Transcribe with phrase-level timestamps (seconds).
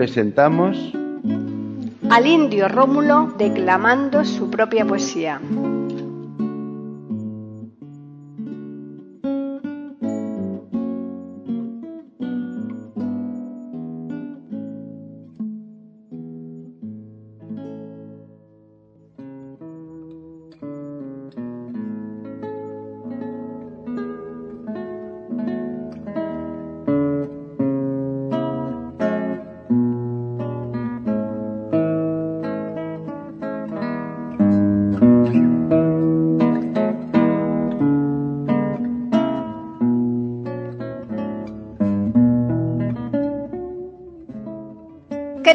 [0.00, 0.94] Presentamos
[2.08, 5.38] al indio Rómulo declamando su propia poesía.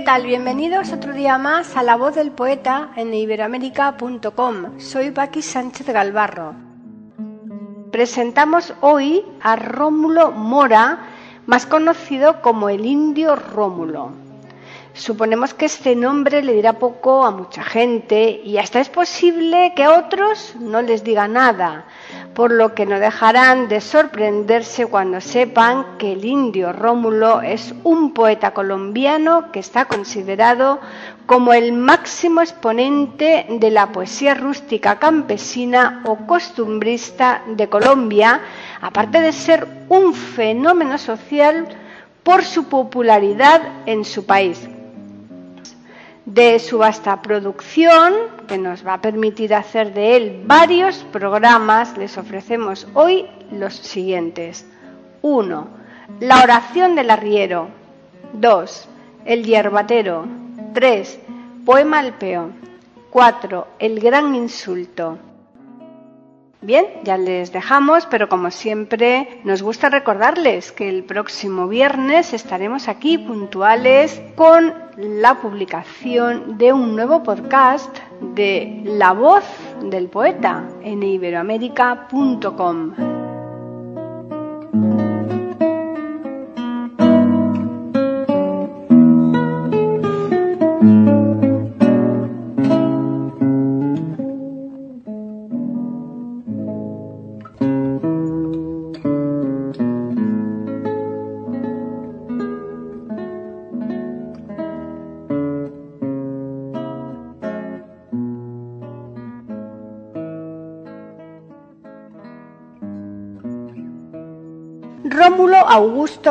[0.06, 4.80] Bienvenidos otro día más a La Voz del Poeta en iberoamérica.com.
[4.80, 6.53] Soy Paqui Sánchez Galvarro.
[7.92, 11.08] Presentamos hoy a Rómulo Mora,
[11.47, 14.12] más conocido como el Indio Rómulo.
[14.94, 19.84] Suponemos que este nombre le dirá poco a mucha gente y hasta es posible que
[19.84, 21.86] a otros no les diga nada,
[22.36, 28.14] por lo que no dejarán de sorprenderse cuando sepan que el indio Rómulo es un
[28.14, 30.81] poeta colombiano que está considerado
[31.25, 38.41] como el máximo exponente de la poesía rústica campesina o costumbrista de Colombia,
[38.81, 41.69] aparte de ser un fenómeno social
[42.22, 44.68] por su popularidad en su país
[46.25, 48.13] de su vasta producción,
[48.47, 54.66] que nos va a permitir hacer de él varios programas, les ofrecemos hoy los siguientes.
[55.22, 55.68] 1.
[56.19, 57.69] La oración del arriero.
[58.34, 58.90] 2.
[59.25, 60.25] El hierbatero.
[60.74, 61.19] 3.
[61.66, 62.50] Poema al peo.
[63.12, 63.68] 4.
[63.80, 65.18] El gran insulto.
[66.66, 72.88] Bien, ya les dejamos, pero como siempre nos gusta recordarles que el próximo viernes estaremos
[72.88, 79.44] aquí puntuales con la publicación de un nuevo podcast de La voz
[79.84, 83.15] del poeta en iberoamérica.com.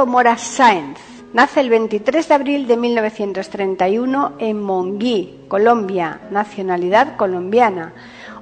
[0.03, 0.99] Mora Sáenz
[1.33, 7.95] nace el 23 de abril de 1931 en Monguí, Colombia, nacionalidad colombiana,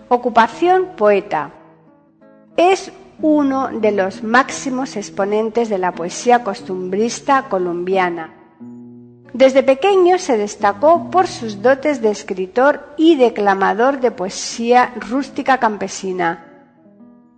[0.08, 1.50] ocupación poeta.
[2.56, 2.90] Es
[3.20, 8.32] uno de los máximos exponentes de la poesía costumbrista colombiana.
[9.34, 16.51] Desde pequeño se destacó por sus dotes de escritor y declamador de poesía rústica campesina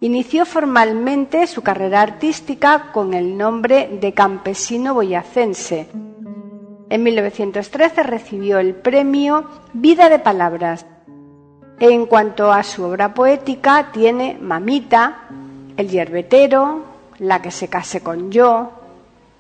[0.05, 5.89] Inició formalmente su carrera artística con el nombre de campesino boyacense.
[6.91, 10.85] En 1913 recibió el premio Vida de Palabras.
[11.81, 15.23] En cuanto a su obra poética, tiene Mamita,
[15.75, 16.85] El Yerbetero,
[17.19, 18.73] La que se case con yo,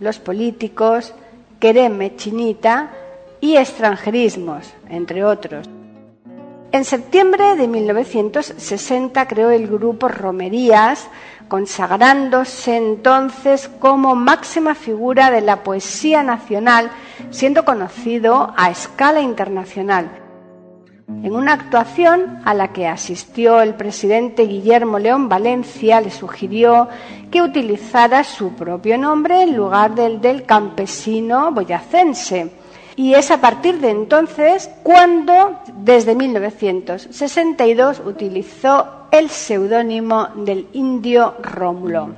[0.00, 1.12] Los políticos,
[1.60, 2.90] Quereme Chinita
[3.38, 5.68] y Extranjerismos, entre otros.
[6.74, 11.06] En septiembre de 1960 creó el grupo Romerías,
[11.46, 16.90] consagrándose entonces como máxima figura de la poesía nacional,
[17.30, 20.10] siendo conocido a escala internacional.
[21.22, 26.88] En una actuación a la que asistió el presidente Guillermo León Valencia, le sugirió
[27.30, 32.63] que utilizara su propio nombre en lugar del del campesino boyacense
[32.96, 42.10] y es a partir de entonces cuando, desde 1962, utilizó el seudónimo del indio Rómulo.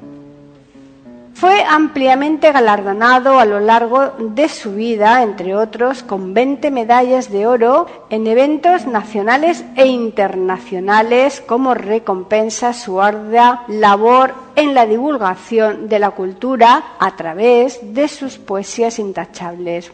[1.34, 7.46] Fue ampliamente galardonado a lo largo de su vida, entre otros, con 20 medallas de
[7.46, 15.98] oro en eventos nacionales e internacionales como recompensa su ardua labor en la divulgación de
[15.98, 19.92] la cultura a través de sus poesías intachables.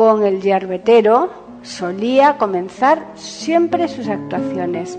[0.00, 1.28] Con el yerbetero
[1.60, 4.98] solía comenzar siempre sus actuaciones.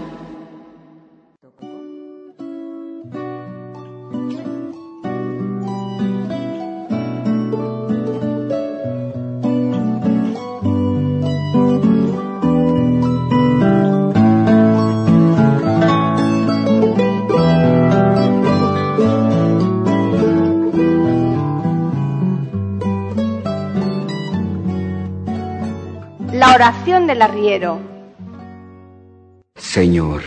[29.55, 30.21] Señor,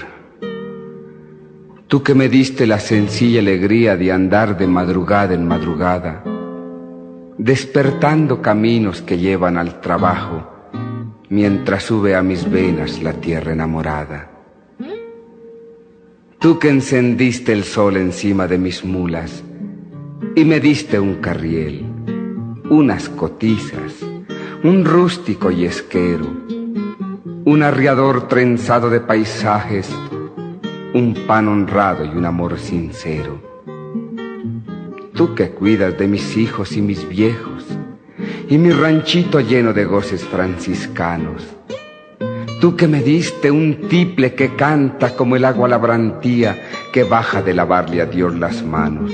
[1.89, 6.23] tú que me diste la sencilla alegría de andar de madrugada en madrugada,
[7.37, 10.49] despertando caminos que llevan al trabajo,
[11.29, 14.31] mientras sube a mis venas la tierra enamorada.
[16.39, 19.43] Tú que encendiste el sol encima de mis mulas
[20.37, 21.85] y me diste un carriel,
[22.71, 23.93] unas cotizas,
[24.63, 26.45] un rústico yesquero,
[27.47, 29.91] un arriador trenzado de paisajes,
[30.95, 33.39] un pan honrado y un amor sincero.
[35.13, 37.67] Tú que cuidas de mis hijos y mis viejos,
[38.49, 41.45] y mi ranchito lleno de goces franciscanos.
[42.63, 46.57] Tú que me diste un tiple que canta como el agua labrantía
[46.95, 49.13] que baja de lavarle a Dios las manos.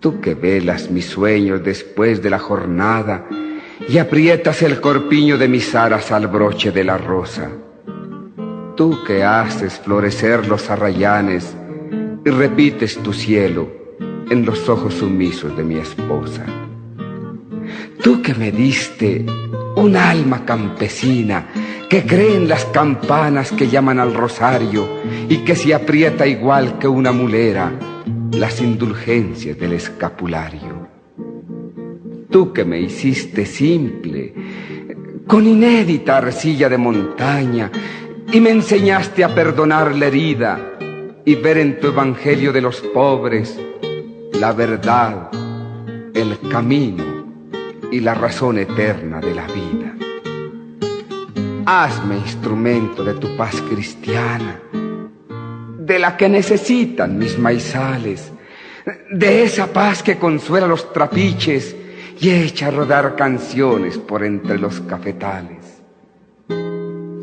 [0.00, 3.26] Tú que velas mis sueños después de la jornada
[3.86, 7.50] y aprietas el corpiño de mis aras al broche de la rosa.
[8.76, 11.54] Tú que haces florecer los arrayanes
[12.24, 13.68] y repites tu cielo
[14.30, 16.44] en los ojos sumisos de mi esposa.
[18.02, 19.24] Tú que me diste
[19.76, 21.46] un alma campesina
[21.88, 24.86] que cree en las campanas que llaman al rosario
[25.28, 27.72] y que se aprieta igual que una mulera
[28.32, 30.67] las indulgencias del escapulario.
[32.30, 34.34] Tú que me hiciste simple,
[35.26, 37.70] con inédita arcilla de montaña,
[38.32, 40.78] y me enseñaste a perdonar la herida
[41.24, 43.58] y ver en tu evangelio de los pobres
[44.34, 45.30] la verdad,
[46.14, 47.04] el camino
[47.90, 49.94] y la razón eterna de la vida.
[51.66, 54.60] Hazme instrumento de tu paz cristiana,
[55.78, 58.30] de la que necesitan mis maizales,
[59.10, 61.74] de esa paz que consuela los trapiches
[62.20, 65.82] y echa a rodar canciones por entre los cafetales.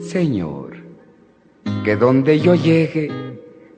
[0.08, 0.78] Señor,
[1.84, 3.12] que donde yo llegue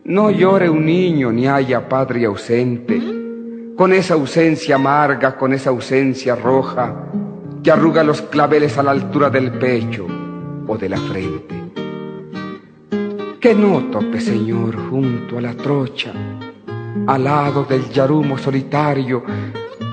[0.05, 3.01] no llore un niño ni haya padre ausente,
[3.75, 7.09] con esa ausencia amarga, con esa ausencia roja
[7.63, 10.07] que arruga los claveles a la altura del pecho
[10.67, 11.55] o de la frente.
[13.39, 16.13] Que no tope, Señor, junto a la trocha,
[17.07, 19.23] al lado del yarumo solitario,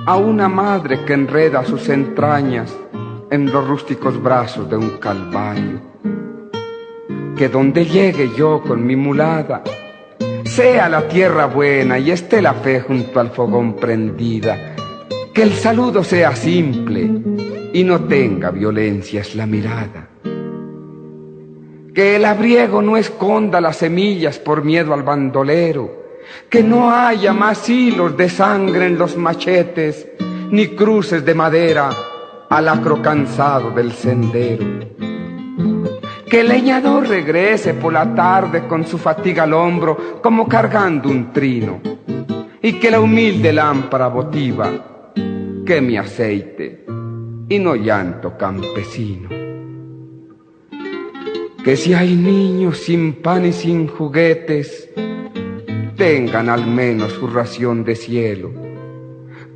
[0.06, 2.76] a una madre que enreda sus entrañas
[3.30, 5.80] en los rústicos brazos de un calvario.
[7.37, 9.62] Que donde llegue yo con mi mulada,
[10.44, 14.76] sea la tierra buena y esté la fe junto al fogón prendida.
[15.32, 17.11] Que el saludo sea simple
[17.73, 20.11] y no tenga violencias la mirada.
[21.94, 26.03] Que el abriego no esconda las semillas por miedo al bandolero.
[26.48, 30.08] Que no haya más hilos de sangre en los machetes,
[30.50, 31.90] ni cruces de madera
[32.48, 34.64] al acro cansado del sendero.
[36.28, 41.32] Que el leñador regrese por la tarde con su fatiga al hombro como cargando un
[41.32, 41.80] trino.
[42.62, 45.12] Y que la humilde lámpara votiva
[45.64, 46.84] queme aceite
[47.48, 49.28] y no llanto campesino.
[51.64, 54.90] Que si hay niños sin pan y sin juguetes,
[55.96, 58.50] tengan al menos su ración de cielo.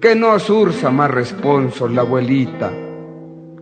[0.01, 2.73] Que no surza más responso la abuelita,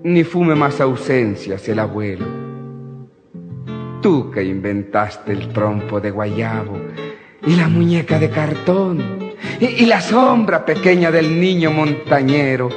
[0.03, 2.27] ni fume más ausencias el abuelo.
[4.03, 6.79] Tú que inventaste el trompo de guayabo
[7.47, 12.69] y la muñeca de cartón y, y la sombra pequeña del niño montañero,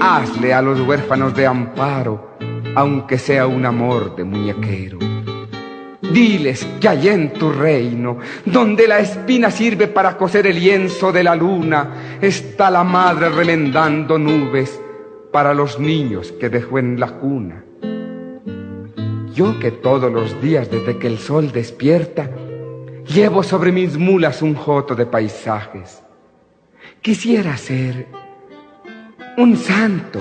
[0.00, 2.36] hazle a los huérfanos de amparo,
[2.74, 5.15] aunque sea un amor de muñequero.
[6.12, 11.24] Diles que allá en tu reino, donde la espina sirve para coser el lienzo de
[11.24, 14.80] la luna, está la madre remendando nubes
[15.32, 17.64] para los niños que dejó en la cuna.
[19.34, 22.30] Yo que todos los días desde que el sol despierta,
[23.06, 26.02] llevo sobre mis mulas un joto de paisajes.
[27.02, 28.06] Quisiera ser
[29.36, 30.20] un santo,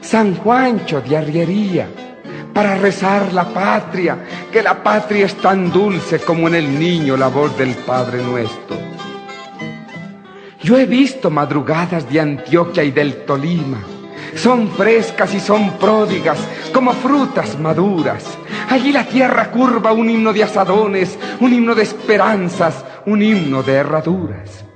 [0.00, 1.88] San Juancho de Arriería,
[2.58, 4.18] para rezar la patria,
[4.50, 8.76] que la patria es tan dulce como en el niño la voz del Padre nuestro.
[10.60, 13.78] Yo he visto madrugadas de Antioquia y del Tolima,
[14.34, 16.40] son frescas y son pródigas
[16.74, 18.24] como frutas maduras.
[18.68, 23.74] Allí la tierra curva un himno de asadones, un himno de esperanzas, un himno de
[23.74, 24.67] herraduras.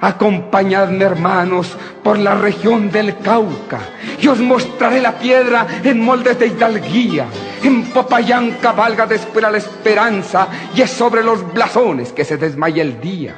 [0.00, 3.80] Acompañadme, hermanos, por la región del Cauca,
[4.20, 7.26] y os mostraré la piedra en moldes de hidalguía.
[7.62, 13.00] En Popayán cabalga después la esperanza, y es sobre los blasones que se desmaya el
[13.00, 13.36] día.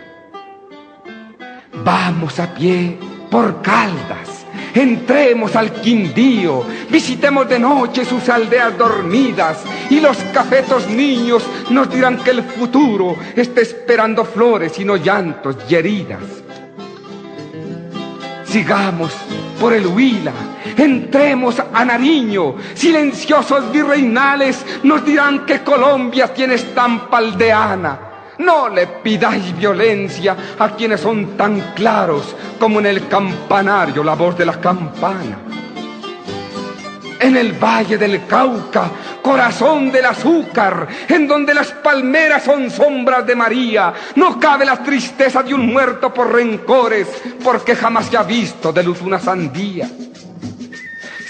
[1.83, 2.99] Vamos a pie
[3.31, 4.41] por Caldas,
[4.75, 12.19] Entremos al Quindío, visitemos de noche sus aldeas dormidas y los cafetos niños nos dirán
[12.19, 16.21] que el futuro está esperando flores y no llantos y heridas.
[18.51, 19.13] Sigamos
[19.61, 20.33] por el Huila,
[20.77, 28.01] entremos a Nariño, silenciosos virreinales nos dirán que Colombia tiene estampa aldeana.
[28.39, 34.37] No le pidáis violencia a quienes son tan claros como en el campanario la voz
[34.37, 35.39] de la campana.
[37.21, 38.91] En el valle del Cauca,
[39.23, 45.43] corazón del azúcar, en donde las palmeras son sombras de María, no cabe la tristeza
[45.43, 47.07] de un muerto por rencores,
[47.43, 49.89] porque jamás se ha visto de luz una sandía.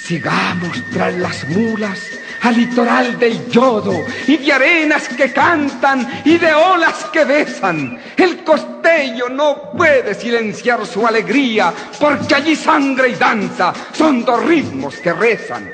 [0.03, 2.01] Sigamos tras las mulas
[2.43, 3.93] al litoral del yodo
[4.27, 7.99] y de arenas que cantan y de olas que besan.
[8.17, 14.97] El costello no puede silenciar su alegría porque allí sangre y danza son dos ritmos
[14.97, 15.71] que rezan.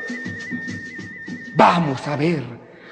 [1.56, 2.44] Vamos a ver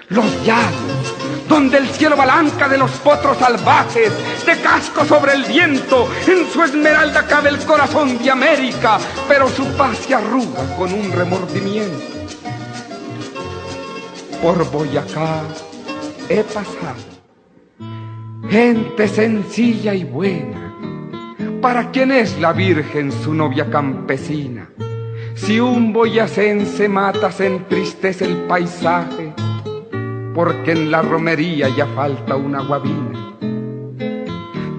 [0.09, 1.14] los llanos,
[1.49, 4.12] donde el cielo balanca de los potros salvajes,
[4.44, 9.64] de casco sobre el viento, en su esmeralda cabe el corazón de América, pero su
[9.76, 12.14] paz se arruga con un remordimiento
[14.44, 15.42] por Boyacá
[16.28, 17.02] he pasado.
[18.50, 20.76] Gente sencilla y buena,
[21.62, 24.68] para quien es la Virgen su novia campesina.
[25.35, 29.35] Si un boyacense mata se entristece el paisaje,
[30.33, 33.25] porque en la romería ya falta una guabina.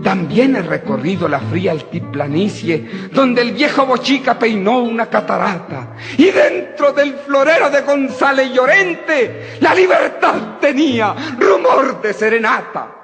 [0.01, 5.95] También he recorrido la fría altiplanicie, donde el viejo Bochica peinó una catarata.
[6.17, 12.95] Y dentro del florero de González Llorente, la libertad tenía rumor de serenata.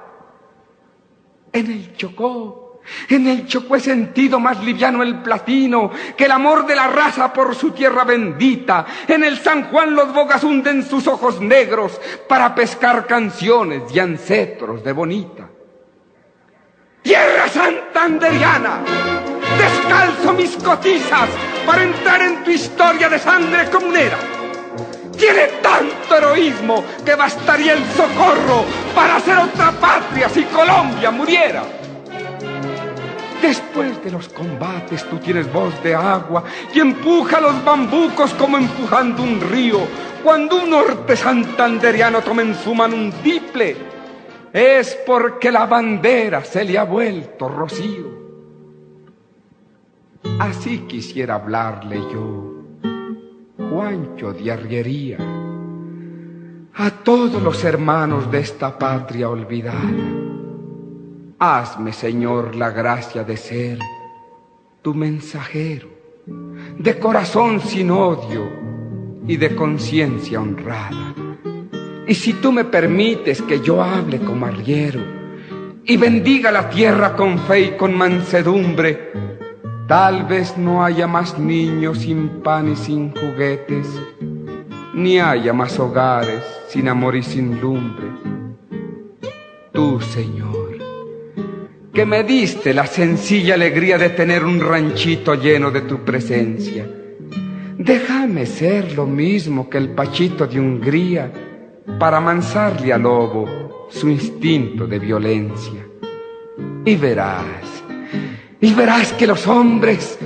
[1.51, 2.60] En el Chocó,
[3.09, 7.31] en el Chocó he sentido más liviano el platino que el amor de la raza
[7.31, 8.85] por su tierra bendita.
[9.07, 14.83] En el San Juan los bogas hunden sus ojos negros para pescar canciones y ancestros
[14.83, 15.49] de bonita.
[17.01, 18.81] Tierra santanderiana,
[19.57, 21.29] descalzo mis cotizas
[21.65, 24.17] para entrar en tu historia de sangre comunera.
[25.17, 31.80] Tiene tanto heroísmo que bastaría el socorro para hacer otra patria si Colombia muriera.
[33.41, 36.43] Después de los combates tú tienes voz de agua
[36.73, 39.79] y empuja los bambucos como empujando un río.
[40.23, 43.75] Cuando un norte santanderiano toma en su mano un tiple,
[44.53, 48.11] es porque la bandera se le ha vuelto rocío.
[50.39, 52.63] Así quisiera hablarle yo,
[53.57, 55.17] Juancho de Arriería,
[56.75, 60.30] a todos los hermanos de esta patria olvidada.
[61.43, 63.79] Hazme, Señor, la gracia de ser
[64.83, 65.87] tu mensajero,
[66.77, 68.47] de corazón sin odio
[69.25, 71.15] y de conciencia honrada.
[72.05, 75.01] Y si tú me permites que yo hable como arriero
[75.83, 79.11] y bendiga la tierra con fe y con mansedumbre,
[79.87, 83.87] tal vez no haya más niños sin pan y sin juguetes,
[84.93, 88.09] ni haya más hogares sin amor y sin lumbre.
[89.71, 90.70] Tú, Señor,
[91.93, 96.87] que me diste la sencilla alegría de tener un ranchito lleno de tu presencia
[97.83, 101.31] déjame ser lo mismo que el Pachito de Hungría
[101.99, 105.85] para amansarle al lobo su instinto de violencia.
[106.85, 107.83] Y verás,
[108.59, 110.17] y verás que los hombres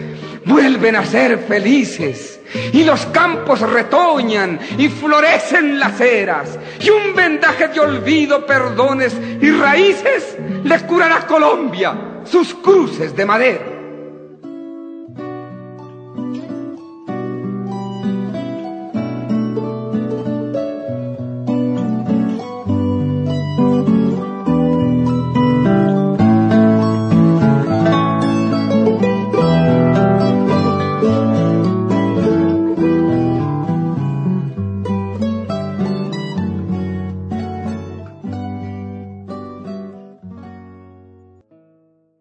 [0.45, 2.35] vuelven a ser felices
[2.74, 9.52] y los campos retoñan y florecen las eras y un vendaje de olvido, perdones y
[9.52, 13.75] raíces le curará Colombia sus cruces de madera.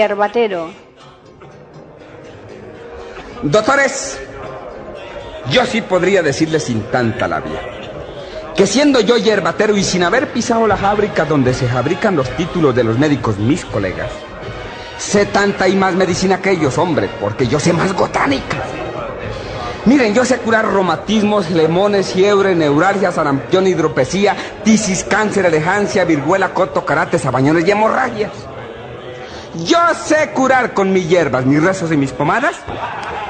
[0.00, 0.70] hierbatero.
[3.42, 4.18] Doctores,
[5.50, 7.60] yo sí podría decirles sin tanta labia
[8.56, 12.74] que siendo yo yerbatero y sin haber pisado la fábrica donde se fabrican los títulos
[12.74, 14.10] de los médicos, mis colegas,
[14.98, 18.58] sé tanta y más medicina que ellos, hombre, porque yo sé más botánica.
[19.86, 26.84] Miren, yo sé curar romatismos, lemones, fiebre, neuralgia, sarampión, hidropesía, tisis, cáncer, elegancia, viruela, coto,
[26.84, 28.30] karate, sabañones y hemorragias.
[29.54, 32.54] Yo sé curar con mis hierbas, mis rezos y mis pomadas.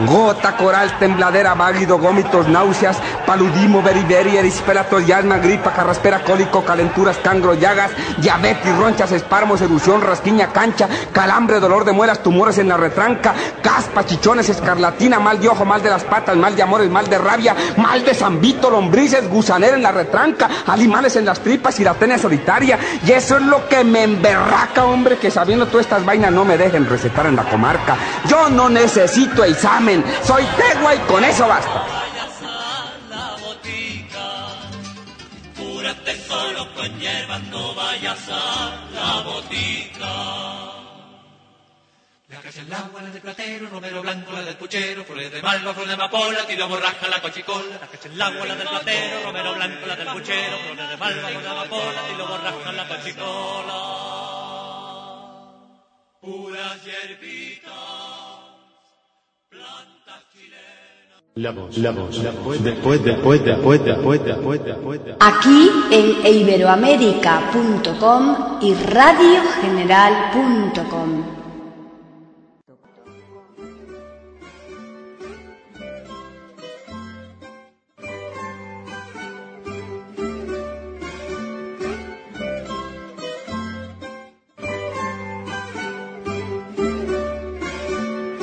[0.06, 7.52] Gota, coral, tembladera, válido, gómitos, náuseas, paludismo, beriberi, erisipelatos, asma, gripa, carraspera, cólico, calenturas, cangro,
[7.52, 13.34] llagas, diabetes, ronchas, espármos, erupción, rasquiña, cancha, calambre, dolor de muelas, tumores en la retranca,
[13.62, 17.18] caspa, chichones, escarlatina, mal de ojo, mal de las patas, mal de amores, mal de
[17.18, 21.92] rabia, mal de zambito, lombrices, gusanera en la retranca, animales en las tripas y la
[21.92, 22.78] tenia solitaria.
[23.06, 26.58] Y eso es lo que me emberraca, hombre, que sabiendo todas estas vainas no me
[26.58, 27.96] dejen recetar en la comarca.
[28.26, 31.86] Yo no necesito examen, soy tegua y con eso basta.
[36.26, 40.14] solo con hierbas, no vayas a la botica.
[42.28, 45.72] La cacha el agua, la del platero, romero blanco, la del puchero, flores de malva,
[45.72, 47.78] flores de amapola, tiro borraja, la cochicola.
[47.80, 51.20] La cacha el agua, la del platero, romero blanco, la del puchero, flores de malva,
[51.20, 54.19] flores de amapola, tiro borraja, la cochicola.
[56.20, 57.72] Puras hierbitas,
[59.48, 61.22] plantas chilenas.
[61.36, 64.22] La voz, la voz, la voz, después, después, después, después, después,
[64.62, 65.00] después, después.
[65.18, 71.39] Aquí en iberoamérica.com y radiogeneral.com.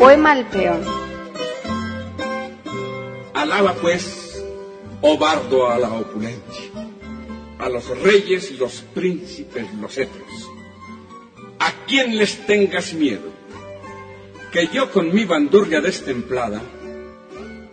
[0.08, 0.86] Poema peón.
[3.34, 4.42] Alaba pues,
[5.02, 6.72] oh bardo a la opulencia,
[7.60, 10.50] a los reyes y los príncipes los cetros,
[11.60, 13.34] a quien les tengas miedo,
[14.54, 16.62] que yo con mi bandurria destemplada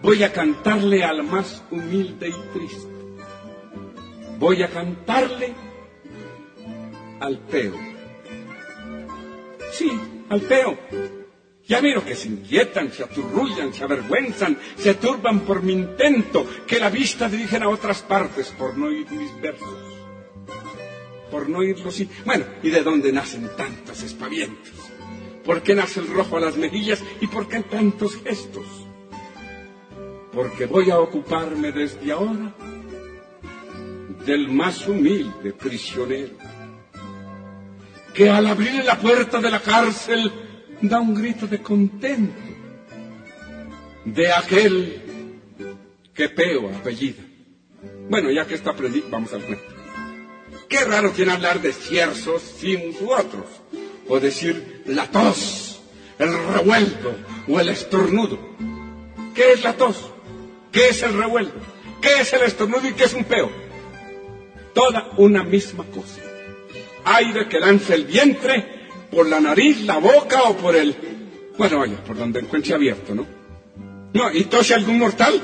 [0.02, 2.92] voy a cantarle al más humilde y triste,
[4.40, 5.54] voy a cantarle
[7.20, 7.74] al peo.
[9.70, 9.88] Sí,
[10.28, 10.76] al peo.
[11.66, 16.78] Ya miro que se inquietan, se aturrullan, se avergüenzan, se turban por mi intento, que
[16.78, 19.78] la vista dirigen a otras partes por no oír mis versos.
[21.30, 22.08] Por no oírlos y...
[22.24, 24.74] Bueno, ¿y de dónde nacen tantos espavientos?
[25.42, 28.66] ¿Por qué nace el rojo a las mejillas y por qué tantos gestos?
[30.32, 32.54] Porque voy a ocuparme desde ahora
[34.26, 36.34] del más humilde prisionero,
[38.14, 40.32] que al abrir la puerta de la cárcel
[40.82, 42.34] da un grito de contento
[44.04, 45.40] de aquel
[46.14, 47.22] que peo apellida.
[48.08, 49.64] Bueno, ya que está aprendido, vamos al cuento.
[50.68, 53.46] Qué raro tiene hablar de cierzos, simus u otros,
[54.08, 55.82] o decir la tos,
[56.18, 57.14] el revuelto
[57.48, 58.38] o el estornudo.
[59.34, 60.10] ¿Qué es la tos?
[60.70, 61.74] ¿Qué es el revuelto?
[62.04, 63.50] qué es el estornudo y qué es un peo.
[64.74, 66.20] Toda una misma cosa.
[67.04, 68.73] Aire que lanza el vientre
[69.14, 70.94] por la nariz, la boca o por el...
[71.56, 73.26] Bueno, vaya, por donde encuentre abierto, ¿no?
[74.12, 75.40] No, y tose algún mortal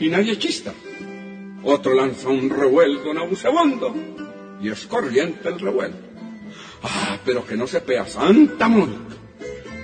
[0.00, 0.72] y nadie chista.
[1.62, 3.94] Otro lanza un revuelto nauseabundo
[4.62, 5.98] y es corriente el revuelto.
[6.82, 9.14] Ah, pero que no se pea, Santa Mónica.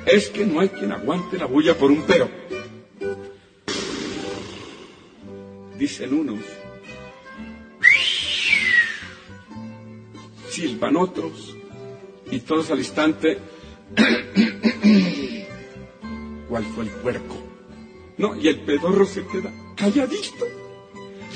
[0.06, 2.28] Es que no hay quien aguante la bulla por un pero.
[5.76, 6.40] Dicen unos.
[10.48, 11.57] Silban otros.
[12.30, 13.38] Y todos al instante.
[16.48, 17.36] ¿Cuál fue el puerco?
[18.16, 20.46] No, y el pedorro se queda calladito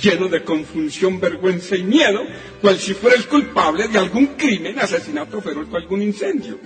[0.00, 2.20] lleno de confusión, vergüenza y miedo,
[2.60, 6.58] cual si fuera el culpable de algún crimen, asesinato feroz o algún incendio.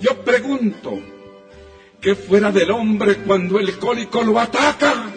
[0.00, 1.00] Yo pregunto,
[2.00, 5.10] ¿qué fuera del hombre cuando el cólico lo ataca?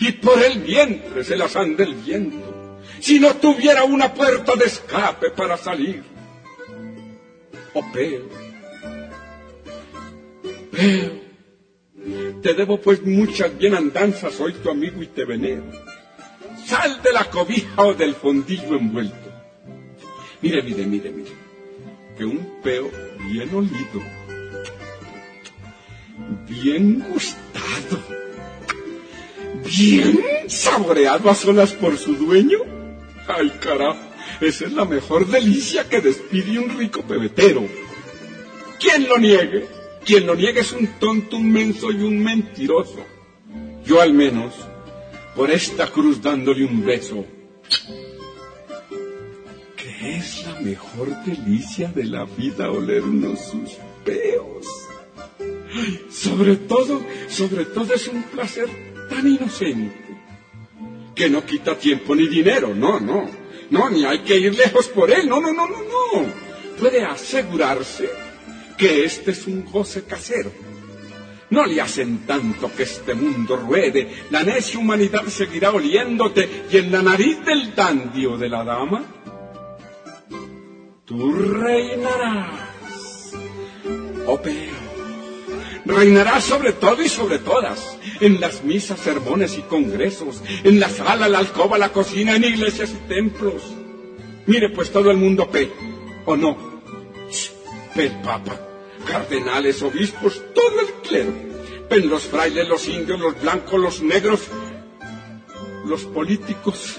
[0.00, 4.64] Y por el vientre se las anda el viento, si no tuviera una puerta de
[4.64, 6.11] escape para salir.
[7.74, 8.28] O peo,
[10.70, 11.12] peo,
[12.42, 15.62] te debo pues muchas bienandanzas, soy tu amigo y te venero.
[16.66, 19.32] Sal de la cobija o del fondillo envuelto.
[20.42, 21.30] Mire, mire, mire, mire.
[22.18, 22.90] Que un peo
[23.26, 24.02] bien olido,
[26.46, 28.02] bien gustado,
[29.64, 32.58] bien saboreado a solas por su dueño.
[33.28, 34.11] Ay, carajo,
[34.44, 37.66] esa es la mejor delicia que despide un rico pebetero.
[38.78, 39.66] ¿Quién lo niegue?
[40.04, 43.04] Quien lo niegue es un tonto, un menso y un mentiroso.
[43.84, 44.54] Yo al menos,
[45.36, 47.24] por esta cruz dándole un beso,
[49.76, 53.70] que es la mejor delicia de la vida oler unos sus
[54.04, 54.66] peos.
[56.10, 58.68] Sobre todo, sobre todo es un placer
[59.08, 59.94] tan inocente,
[61.14, 63.41] que no quita tiempo ni dinero, no, no,
[63.72, 66.26] no, ni hay que ir lejos por él, no, no, no, no, no.
[66.78, 68.06] Puede asegurarse
[68.76, 70.52] que este es un goce casero.
[71.48, 76.92] No le hacen tanto que este mundo ruede, la necia humanidad seguirá oliéndote y en
[76.92, 79.04] la nariz del dandio de la dama,
[81.06, 83.32] tú reinarás,
[84.26, 84.38] oh
[85.84, 91.28] reinarás sobre todo y sobre todas, en las misas, sermones y congresos, en la sala,
[91.28, 93.62] la alcoba, la cocina, en iglesias y templos.
[94.46, 95.70] Mire pues todo el mundo pe,
[96.24, 96.82] ¿o no?
[97.94, 98.68] Pe el Papa
[99.04, 101.32] cardenales, obispos, todo el clero.
[101.90, 104.40] Ven los frailes, los indios, los blancos, los negros,
[105.86, 106.96] los políticos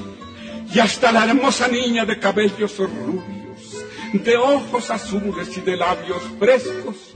[0.74, 7.14] y hasta la hermosa niña de cabellos rubios, de ojos azules y de labios frescos.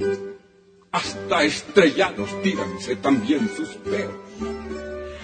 [0.98, 4.16] Hasta estrellados tíranse también sus peos.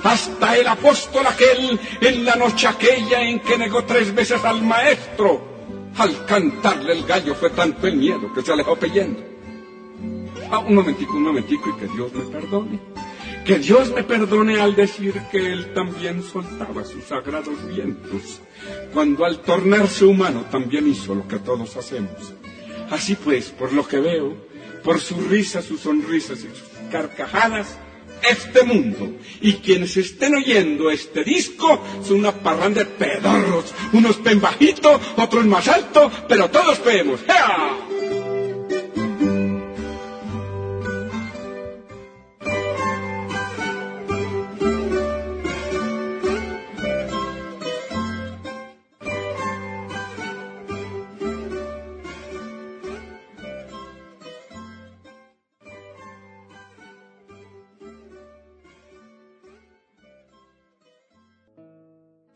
[0.04, 5.42] Hasta el apóstol aquel en la noche aquella en que negó tres veces al maestro.
[5.98, 9.20] Al cantarle el gallo fue tanto el miedo que se alejó peyendo.
[10.52, 12.80] Ah, un momentico, un momentico y que Dios me perdone.
[13.44, 18.42] Que Dios me perdone al decir que Él también soltaba sus sagrados vientos,
[18.94, 22.34] cuando al tornarse humano también hizo lo que todos hacemos.
[22.92, 24.53] Así pues, por lo que veo,
[24.84, 27.78] por su risa, sus sonrisas y sus carcajadas,
[28.30, 34.40] este mundo y quienes estén oyendo este disco son una parranda de pedorros, unos pen
[34.40, 37.20] bajito, otros más alto, pero todos vemos.
[37.28, 37.93] ¡Ea!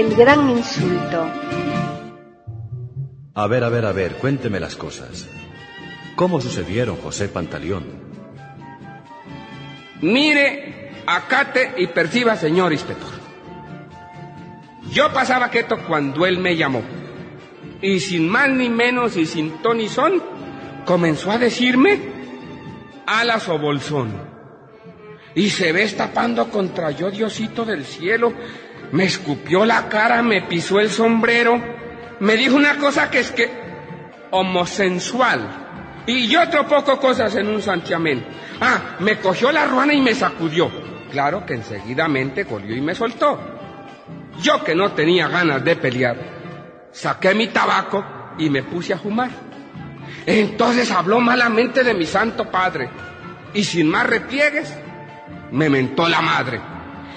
[0.00, 1.30] El gran insulto.
[3.34, 5.28] A ver, a ver, a ver, cuénteme las cosas.
[6.16, 7.84] ¿Cómo sucedieron, José Pantaleón?
[10.00, 13.10] Mire, acate y perciba, señor inspector.
[14.90, 16.80] Yo pasaba quieto cuando él me llamó.
[17.82, 20.22] Y sin más ni menos y sin ton ni son,
[20.86, 22.00] comenzó a decirme
[23.04, 24.14] alas o bolsón.
[25.34, 28.32] Y se ve tapando contra yo, Diosito del cielo.
[28.92, 31.60] Me escupió la cara, me pisó el sombrero.
[32.20, 33.50] Me dijo una cosa que es que
[34.30, 36.02] homosensual.
[36.06, 38.24] Y yo otro cosas en un santiamén.
[38.60, 40.70] Ah, me cogió la ruana y me sacudió.
[41.10, 43.38] Claro que enseguidamente colió y me soltó.
[44.42, 46.16] Yo que no tenía ganas de pelear,
[46.92, 48.04] saqué mi tabaco
[48.38, 49.30] y me puse a fumar.
[50.26, 52.88] Entonces habló malamente de mi santo padre
[53.52, 54.76] y sin más repliegues
[55.52, 56.60] me mentó la madre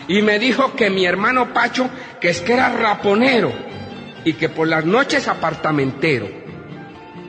[0.08, 1.90] y me dijo que mi hermano Pacho
[2.20, 3.52] que es que era raponero
[4.24, 6.28] y que por las noches apartamentero.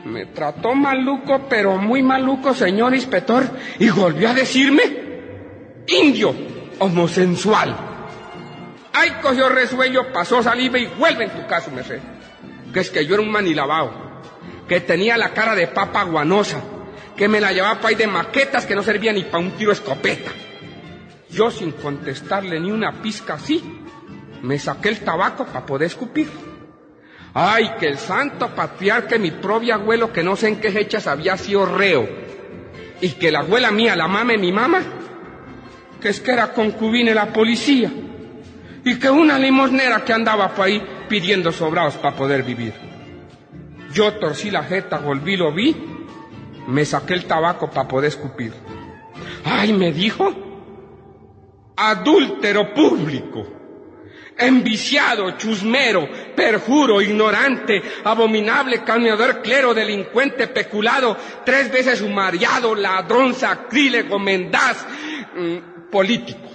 [0.05, 3.43] Me trató maluco, pero muy maluco, señor inspector,
[3.79, 4.83] y volvió a decirme,
[5.87, 6.33] indio,
[6.79, 7.75] homosensual.
[8.93, 11.99] Ay, cogió resuello, pasó saliva y vuelve en tu caso, merced.
[12.71, 14.21] Que es que yo era un manilabao,
[14.67, 16.61] que tenía la cara de papa guanosa,
[17.17, 19.71] que me la llevaba para ahí de maquetas que no servía ni para un tiro
[19.71, 20.31] escopeta.
[21.35, 23.61] Yo sin contestarle ni una pizca así,
[24.41, 26.29] me saqué el tabaco para poder escupir.
[27.33, 31.35] Ay, que el santo patriarca, mi propio abuelo, que no sé en qué fechas había
[31.35, 32.07] sido reo,
[33.01, 34.81] y que la abuela mía, la mame mi mamá,
[35.99, 37.91] que es que era concubina de la policía,
[38.85, 42.73] y que una limosnera que andaba por ahí pidiendo sobrados para poder vivir.
[43.91, 45.75] Yo torcí la jeta, volví, lo vi,
[46.67, 48.53] me saqué el tabaco para poder escupir.
[49.43, 50.44] Ay, me dijo,
[51.75, 53.45] adúltero público,
[54.37, 64.85] enviciado, chusmero, perjuro, ignorante, abominable, calumniador, clero, delincuente, peculado, tres veces sumariado, ladrón, sacrílego, mendaz,
[65.35, 66.49] mm, político.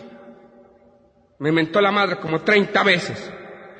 [1.38, 3.32] Me mentó la madre como treinta veces.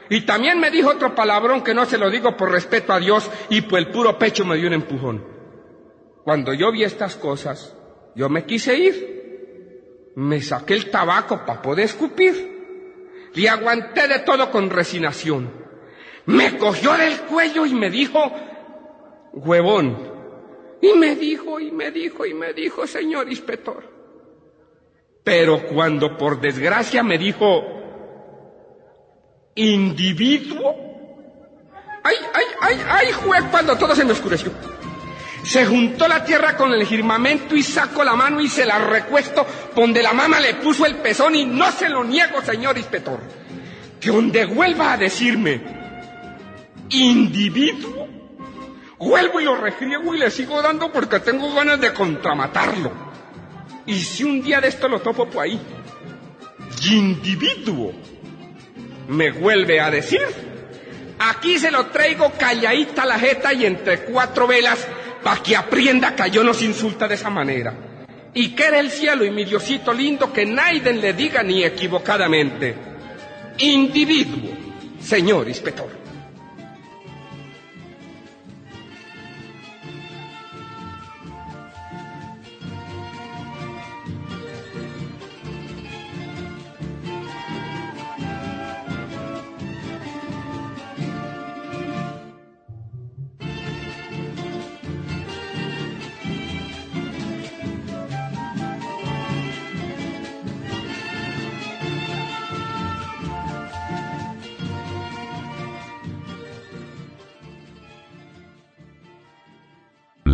[0.08, 3.30] Y también me dijo otro palabrón que no se lo digo por respeto a Dios
[3.48, 5.24] y por el puro pecho me dio un empujón.
[6.24, 7.76] Cuando yo vi estas cosas,
[8.16, 9.19] yo me quise ir.
[10.14, 13.30] Me saqué el tabaco para poder escupir.
[13.34, 15.50] Y aguanté de todo con resignación.
[16.26, 18.20] Me cogió del cuello y me dijo,
[19.32, 20.10] huevón.
[20.82, 23.84] Y me dijo, y me dijo, y me dijo, señor inspector.
[25.22, 27.62] Pero cuando por desgracia me dijo,
[29.54, 30.74] individuo,
[32.02, 34.50] ay, ay, ay, ay, juez, cuando todo se me oscureció.
[35.42, 39.46] Se juntó la tierra con el firmamento y sacó la mano y se la recuesto
[39.74, 43.20] donde la mama le puso el pezón y no se lo niego, señor inspector.
[43.98, 45.60] Que donde vuelva a decirme
[46.90, 48.08] individuo,
[48.98, 52.92] vuelvo y lo refriego y le sigo dando porque tengo ganas de contramatarlo.
[53.86, 55.60] Y si un día de esto lo topo por ahí,
[56.88, 57.92] individuo,
[59.08, 60.20] me vuelve a decir,
[61.18, 64.86] aquí se lo traigo calladita la jeta y entre cuatro velas
[65.22, 67.74] para que aprenda que yo nos insulta de esa manera.
[68.32, 72.74] Y que era el cielo y mi Diosito lindo que nadie le diga ni equivocadamente.
[73.58, 74.50] Individuo,
[75.00, 75.99] señor inspector.